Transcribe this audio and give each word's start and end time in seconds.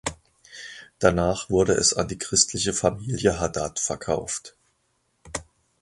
Danach 0.97 1.51
wurde 1.51 1.73
es 1.73 1.93
an 1.93 2.07
die 2.07 2.17
christliche 2.17 2.73
Familie 2.73 3.39
Haddad 3.39 3.77
verkauft. 3.79 4.57